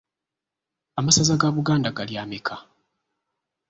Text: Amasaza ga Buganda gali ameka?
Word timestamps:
Amasaza 0.99 1.39
ga 1.41 1.47
Buganda 1.55 1.89
gali 1.97 2.15
ameka? 2.23 2.55